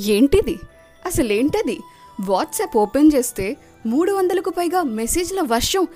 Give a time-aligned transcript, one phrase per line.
[0.00, 0.58] ఏంటిది?
[1.06, 1.80] అసలేంటది?
[2.20, 5.86] WhatsApp open చేస్తే మూడు వందలకు పైగా మెసేజ్ల వర్షం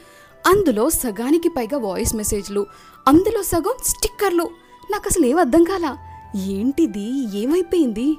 [0.46, 2.66] అందులో సగానికి పైగా వాయిస్ మెసేజ్లు
[3.08, 4.50] అందులో సగం స్టిక్కర్లు.
[4.90, 5.96] నాకు అసలు ఏం అర్థం కాలా?
[6.36, 7.38] ఏంటిది?
[7.38, 8.16] ఏమైపోయింది?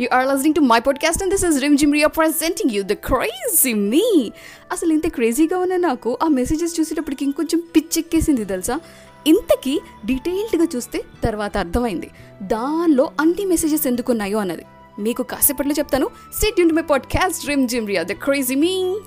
[0.00, 3.72] You are listening to my podcast and this is Rimjhim Riya presenting you the crazy
[3.72, 4.32] me
[4.72, 8.80] అసలు ఇంత క్రేజీగా ఉన్న నాకు ఆ మెసేజెస్ చూసేటప్పటికి ఇంకొంచెం పిచ్చెక్కేసింది తెలుసా?
[9.26, 12.10] ఇంతకీ డీటెయిల్డ్గా చూస్తే తర్వాత అర్థమైంది.
[12.42, 14.64] దానిలో అన్ని మెసేజెస్ ఎందుకున్నాయో అన్నది.
[15.00, 16.10] మీకు కాసేపట్లో చెప్తాను.
[16.34, 19.00] State my podcast Rimjhim Riya the crazy me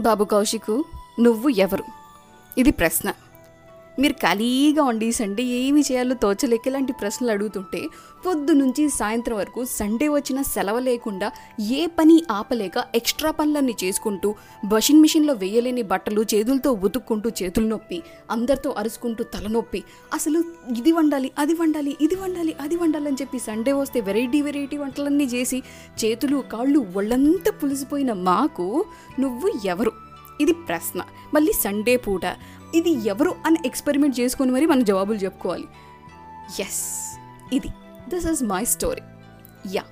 [0.00, 0.84] బాబు కౌశికు
[1.20, 1.84] నువ్వు ఎవరు?
[2.58, 3.12] ఇది ప్రశ్న.
[4.00, 7.88] మీరు ఖాళీగా ఉండి సండే ఏమి చేయాలో తోచలేక ఇలాంటి ప్రశ్నలు అడుగుతుంటే
[8.26, 14.34] పొద్దు నుంచి సాయంత్రం వరకు సండే వచ్చిన సెలవు లేకుండా ఏ పని ఆపలేక ఎక్స్ట్రా పనులన్నీ చేసుకుంటూ
[14.64, 19.84] వాషింగ్ మిషన్లో వేయలేని బట్టలు చేతులతో ఉతుక్కుంటూ చేతులు నొప్పి అందరితో అరుచుకుంటూ తలనొప్పి.
[20.14, 20.44] అసలు
[20.78, 25.24] ఇది వండాలి అది వండాలి ఇది వండాలి అది వండాలి అని చెప్పి సండే వస్తే వెరైటీ వెరైటీ వంటలన్నీ
[25.24, 25.62] చేసి
[26.04, 28.84] చేతులు కాళ్ళు ఒళ్ళంతా పులిసిపోయిన మాకు
[29.20, 30.07] నువ్వు ఎవరు?
[30.40, 31.02] ఇది ప్రశ్న.
[31.34, 32.24] మళ్ళీ సండే పూట.
[32.74, 35.64] ఇది ఎవరు అని ఎక్స్పెరిమెంట్ చేసుకొని మరి మనం జవాబులు చెప్పుకోవాలి.
[36.60, 37.18] ఎస్
[37.52, 37.68] ఇది.
[38.08, 39.00] This is my story
[39.74, 39.82] yeah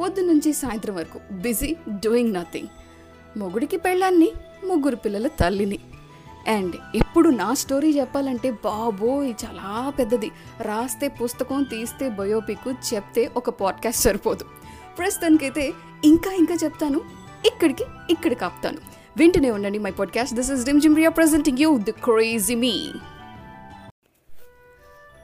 [0.00, 1.20] పొద్దు నుంచి సాయంత్రం వరకు.
[1.32, 2.68] బిజీ డూయింగ్ నథింగ్
[3.38, 4.32] మొగుడికి పెళ్ళాన్ని
[4.66, 5.78] ముగ్గురు పిల్లల తల్లిని.
[6.48, 10.30] అండ్ ఇప్పుడు నా స్టోరీ చెప్పాలంటే బాబోయ్ చాలా పెద్దది.
[10.62, 14.44] రాస్తే పుస్తకం తీస్తే బయోపిక్ చెప్తే ఒక పాడ్కాస్ట్ సరిపోదు.
[14.98, 15.72] ప్రస్తుతానికైతే
[16.04, 17.00] ఇంకా ఇంకా చెప్తాను.
[17.46, 18.78] ఇక్కడికి ఇక్కడికి ఆపుతాను
[19.16, 22.92] వింటూనే ఉండండి my podcast this is Rimjhim Riya presenting you the crazy me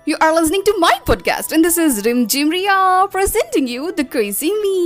[0.06, 2.76] You are listening to my podcast, and this is Rim Jim Ria
[3.12, 4.78] presenting you the crazy me.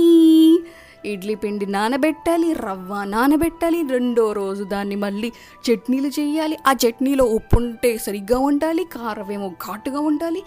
[1.05, 5.31] Idli పిండి నానబెట్టాలి రవ్వ నానబెట్టాలి రెండో రోజు దాన్ని మళ్ళీ
[5.67, 6.57] చట్నీలు చేయాలి.
[6.67, 10.43] ఆ చట్నీలో ఉప్పు ఉంటే సరిగ్గా ఉండాలి కారం ఏమో ఘాటుగా ఉండాలి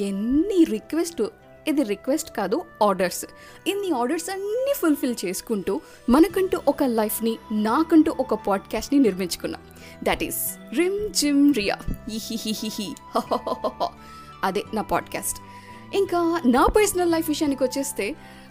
[0.00, 1.22] ఎన్ని రిక్వెస్ట్
[1.66, 3.24] ఇది రిక్వెస్ట్ కాదు ఆర్డర్స్
[3.66, 9.62] ఇన్ని ఆర్డర్స్ అన్నీ ఫుల్ఫిల్ చేసుకుంటూ మనకంటూ ఒక లైఫ్ని నాకంటూ ఒక పాడ్కాస్ట్ని నిర్మించుకున్నాం.
[10.02, 10.40] That is
[10.78, 11.76] rim gym Riya
[12.08, 12.88] ఇహిహిహిహి
[14.44, 15.40] అదే నా పాడ్కాస్ట్
[15.94, 18.06] ఇంకా నా పర్సనల్ లైఫ్ విషయానికి వచ్చేస్తే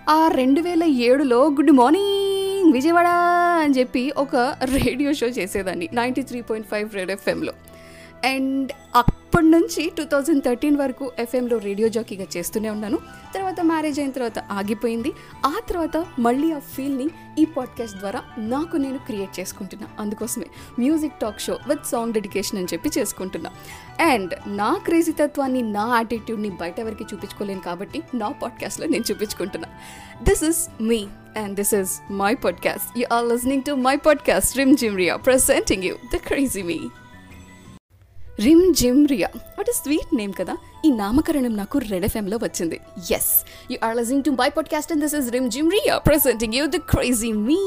[0.10, 3.08] ఆ రెండు వేల ఏడులో గుడ్ మార్నింగ్ విజయవాడ
[3.62, 4.36] అని చెప్పి ఒక
[4.78, 7.54] రేడియో షో చేసేదాన్ని ninety three point five red ఎఫ్ఎంలో
[8.26, 8.72] and
[9.32, 12.98] అప్పటి నుంచి టూ థౌజండ్ థర్టీన్ వరకు ఎఫ్ఎంలో రేడియో జాకీగా చేస్తూనే ఉన్నాను.
[13.36, 15.12] తర్వాత మ్యారేజ్ అయిన తర్వాత ఆగిపోయింది.
[15.46, 17.10] ఆ తర్వాత మళ్ళీ ఆ ఫీల్ని
[17.40, 19.88] ఈ పాడ్కాస్ట్ ద్వారా నాకు నేను క్రియేట్ చేసుకుంటున్నా.
[20.00, 20.46] అందుకోసమే
[20.80, 23.52] music talk show with song dedication అని చెప్పి చేసుకుంటున్నా.
[24.06, 29.70] అండ్ నా క్రేజీ తత్వాన్ని నా యాటిట్యూడ్ని బయట ఎవరికి చూపించుకోలేను కాబట్టి నా పాడ్కాస్ట్లో నేను చూపించుకుంటున్నా.
[30.24, 34.78] This is me and this is my podcast you are listening to my podcast Rim
[34.78, 36.80] Jhim Riya presenting you the crazy me
[38.74, 40.56] Rimjhim Riya what is sweet name కదా?
[40.86, 42.80] ఈ నామకరణం నాకు రెడ్ ఎఫ్ఎంలో వచ్చింది.
[43.12, 46.76] Yes you are listening to my podcast and this is Rimjhim Riya presenting you the
[46.76, 47.60] crazy me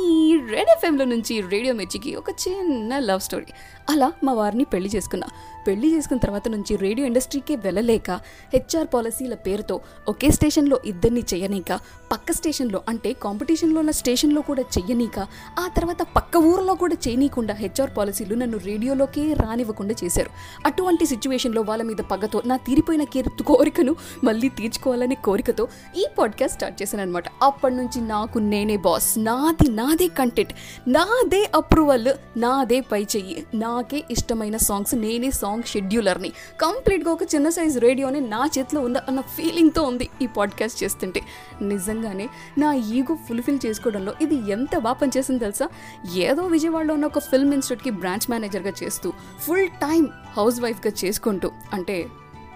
[0.50, 3.44] red ఎఫ్ఎంలో నుంచి radio మిర్చికి ఒక చిన్న లవ్ స్టోరీ
[3.90, 5.26] అలా మా వారిని పెళ్ళి చేసుకున్నా.
[5.66, 8.10] పెళ్ళి చేసుకున్న తర్వాత నుంచి రేడియో ఇండస్ట్రీకే వెళ్ళలేక
[8.54, 11.80] హెచ్ఆర్ పాలసీల పేరుతో ఒకే స్టేషన్లో ఇద్దరిని చేయనీక
[12.12, 15.18] పక్క స్టేషన్లో అంటే కాంపిటీషన్లో ఉన్న స్టేషన్లో కూడా చెయ్యనీక
[15.58, 20.30] ఆ తర్వాత పక్క ఊరిలో కూడా చేయనీయకుండా హెచ్ఆర్ పాలసీలు నన్ను రేడియోలోకే రానివ్వకుండా చేశారు.
[20.66, 26.82] అటువంటి సిచ్యువేషన్లో వాళ్ళ మీద పగతో నా తీరిపోయిన కీర్తి కోరికను మళ్ళీ తీర్చుకోవాలనే కోరికతో ఈ పాడ్కాస్ట్ స్టార్ట్
[26.82, 30.52] చేశాను అనమాట అప్పటి నుంచి నాకు నేనే బాస్ నాది నాదే కంటెంట్
[30.88, 33.46] నాదే అప్రూవల్ నాదే పై చెయ్యి.
[33.54, 36.28] నాకే ఇష్టమైన సాంగ్స్ నేనే సాంగ్ షెడ్యూలర్ని
[36.60, 41.20] కంప్లీట్గా ఒక చిన్న సైజ్ రేడియోని నా చేతిలో ఉందా అన్న ఫీలింగ్తో ఉంది ఈ పాడ్కాస్ట్ చేస్తుంటే.
[41.62, 42.28] నిజంగానే
[42.58, 45.68] నా ఈగో ఫుల్ఫిల్ చేసుకోవడంలో ఇది ఎంత బాగా పనిచేసింది తెలుసా?
[46.16, 52.06] ఏదో విజయవాడలో ఉన్న ఒక ఫిల్మ్ ఇన్స్టిట్యూట్కి బ్రాంచ్ మేనేజర్గా చేస్తూ ఫుల్ టైం హౌస్ వైఫ్గా చేసుకుంటూ అంటే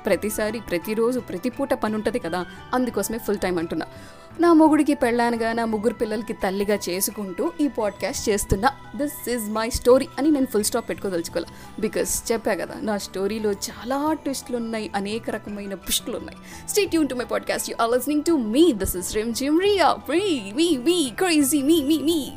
[0.04, 3.86] ప్రతిసారి ప్రతిరోజు ప్రతి పూట పని ఉంటుంది కదా అందుకోసమే ఫుల్ టైం అంటున్నా.
[4.41, 10.08] నా మొగుడికి పెళ్ళానుగా నా ముగ్గురు పిల్లలకి తల్లిగా చేసుకుంటూ ఈ పాడ్కాస్ట్ చేస్తున్నా దిస్ ఈజ్ మై స్టోరీ
[10.19, 11.47] అని నేను ఫుల్ స్టాప్ పెట్టుకోదలుచుకోలే
[11.81, 16.38] బికాస్ చెప్పా కదా నా స్టోరీలో చాలా ట్విస్ట్లు ఉన్నాయి అనేక రకమైన పుష్టులు ఉన్నాయి
[16.69, 20.52] stay tuned to my podcast you are listening to me this is Rimjhim Riya me
[20.52, 22.32] me me crazy me me me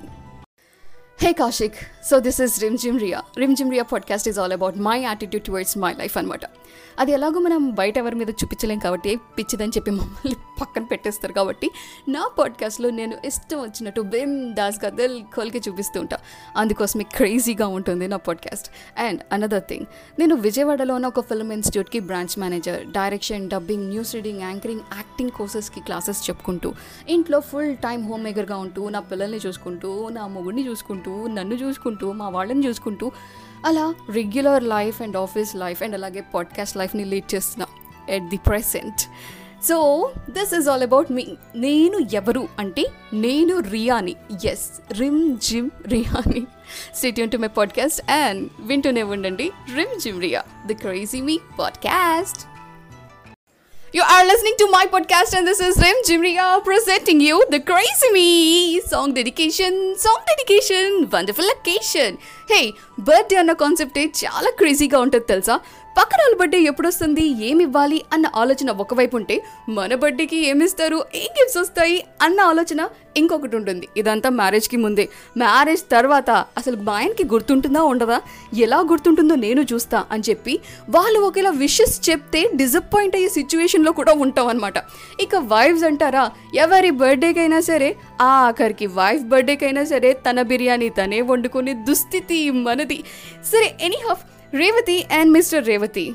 [1.22, 1.76] hey Kaushik
[2.10, 5.94] so this is Rimjhim Riya Rimjhim Riya podcast is all about my attitude towards my
[5.94, 6.46] life అనమాట
[7.00, 11.72] అది ఎలాగో మనం బయట ఎవరి మీద చూపించలేం కాబట్టి పిచ్చిదని చెప్పి మమ్మల్ని పక్కన పెట్టేస్తారు కాబట్టి
[12.10, 16.18] నా పాడ్కాస్ట్లో నేను ఇష్టం వచ్చినట్టు బిమ్ దాస్గా దిల్ కొలికి చూపిస్తూ ఉంటా.
[16.58, 18.68] అందుకోసమే క్రేజీగా ఉంటుంది నా పాడ్కాస్ట్
[19.00, 19.86] అండ్ అనదర్ థింగ్
[20.20, 25.80] నేను విజయవాడలో ఉన్న ఒక ఫిల్మ్ ఇన్స్టిట్యూట్కి branch manager direction dubbing news reading anchoring acting కోర్సెస్కి
[25.80, 26.74] classes చెప్పుకుంటూ
[27.10, 32.12] ఇంట్లో ఫుల్ టైం హోమ్ మేకర్గా ఉంటూ నా పిల్లల్ని చూసుకుంటూ నా మొగుడిని చూసుకుంటూ చూసుకుంటూ నన్ను చూసుకుంటూ
[32.12, 33.12] మా వాళ్ళని చూసుకుంటూ
[33.66, 37.68] అలా regular life and office life and అలాగే పాడ్కాస్ట్ లైఫ్ని లీడ్ చేస్తున్నా
[38.10, 39.02] at the present
[39.68, 44.16] so this is all about me నేను ఎవరు అంటే నేను రియాని.
[44.46, 46.48] Yes rim gym రియాని.
[46.96, 49.52] City to my podcast and వింటూనే ఉండండి.
[50.00, 52.48] Rimjhim Riya the crazy me podcast
[53.94, 58.10] You are listening to my podcast, and this is Rim Jimria presenting you the Crazy
[58.14, 59.98] Me song dedication.
[59.98, 62.12] Song dedication, wonderful occasion.
[62.52, 62.64] Hey,
[63.08, 65.56] birthday అన్న కాన్సెప్టే చాలా క్రేజీగా ఉంటుంది తెలుసా
[65.98, 67.24] పక్కన వాళ్ళ బర్త్డే ఎప్పుడొస్తుంది?
[67.48, 69.36] ఏమి ఇవ్వాలి అన్న ఆలోచన ఒకవైపు ఉంటే
[69.70, 71.06] మన బర్త్డేకి ఏమిస్తారు?
[71.16, 72.04] ఏ గిఫ్ట్స్ వస్తాయి?
[72.22, 72.82] అన్న ఆలోచన
[73.18, 73.88] ఇంకొకటి ఉంటుంది.
[73.98, 75.10] ఇదంతా మ్యారేజ్కి ముందే.
[75.38, 78.22] మ్యారేజ్ తర్వాత అసలు మా ఆయనకి గుర్తుంటుందా ఉండదా?
[78.58, 80.60] ఎలా గుర్తుంటుందో నేను చూస్తా అని చెప్పి
[80.90, 84.78] వాళ్ళు ఒకేలా విషెస్ చెప్తే డిసప్పాయింట్ అయ్యే సిచ్యువేషన్లో కూడా ఉంటాం అనమాట
[85.22, 92.52] ఇక వైఫ్స్ అంటారా ఎవరి బర్త్డేకైనా సరే ఆఖరికి వైఫ్ బర్త్డేకైనా సరే తన బిర్యానీ తనే వండుకునే దుస్థితి
[92.52, 93.04] మనది.
[93.52, 94.24] సరే any half
[94.54, 96.14] Revathi and mister Revathi.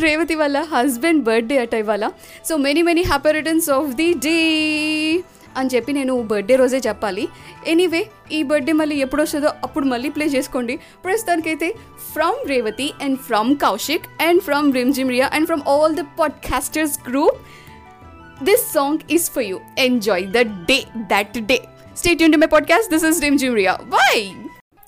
[0.00, 2.10] Revathi వాళ్ళ హస్బెండ్ బర్త్డే అట ఇవాళ.
[2.44, 4.36] So many many happy returns of the day
[5.56, 7.28] అని చెప్పి నేను బర్త్డే రోజే చెప్పాలి.
[7.66, 10.76] ఎనీవే ఈ బర్త్డే మళ్ళీ ఎప్పుడు వస్తుందో అప్పుడు మళ్ళీ ప్లే చేసుకోండి.
[10.76, 11.74] ప్రస్తుతానికైతే
[12.12, 17.36] from Revathi and from Kaushik and from Rimjhim Riya and from all the podcasters group
[18.44, 21.62] this song is for you enjoy the day that day
[21.96, 24.32] stay Yoon my podcast this is Rimjhim Riya why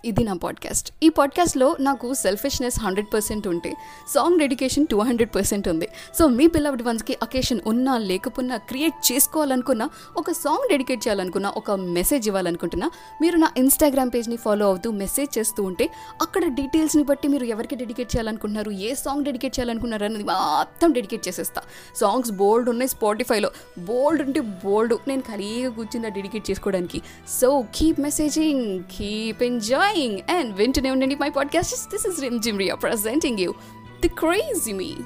[0.05, 3.75] ఇది నా podcast ఈ పాడ్కాస్ట్లో నాకు selfishness hundred percent ఉంటే
[4.15, 5.89] song dedication too hundred percent ఉంది.
[6.19, 12.29] So మీ పిల్లవిడ్ వన్స్కి అకేషన్ ఉన్నా లేకపోయినా క్రియేట్ చేసుకోవాలనుకున్నా ఒక సాంగ్ డెడికేట్ చేయాలనుకున్నా ఒక మెసేజ్
[12.29, 12.91] ఇవ్వాలనుకుంటున్నా
[13.21, 15.91] మీరు నా ఇన్స్టాగ్రామ్ పేజ్ని ఫాలో అవుతూ మెసేజ్ చేస్తూ ఉంటే
[16.23, 21.63] అక్కడ డీటెయిల్స్ని బట్టి మీరు ఎవరికి డెడికేట్ చేయాలనుకుంటున్నారు ఏ సాంగ్ డెడికేట్ చేయాలనుకున్నారు అనేది మొత్తం డెడికేట్ చేసేస్తా.
[21.97, 27.01] సాంగ్స్ బోల్డ్ ఉన్నాయి స్పాటిఫైలో బోల్డ్ ఉంటే బోల్డ్ నేను ఖాళీగా కూర్చున్నా డెడికేట్ చేసుకోవడానికి.
[27.41, 30.81] So keep messaging keep enjoy flying and win to
[31.15, 31.89] of my podcast.
[31.91, 33.57] This is Rim Jimria presenting you
[34.01, 35.05] The Crazy Me.